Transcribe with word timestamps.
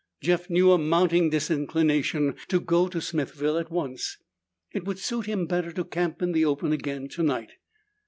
Jeff 0.19 0.49
knew 0.49 0.71
a 0.71 0.79
mounting 0.79 1.29
disinclination 1.29 2.33
to 2.47 2.59
go 2.59 2.87
to 2.87 2.99
Smithville 2.99 3.59
at 3.59 3.69
once. 3.69 4.17
It 4.71 4.83
would 4.83 4.97
suit 4.97 5.27
him 5.27 5.45
better 5.45 5.71
to 5.73 5.83
camp 5.85 6.23
in 6.23 6.31
the 6.31 6.43
open 6.43 6.71
again 6.71 7.07
tonight. 7.07 7.51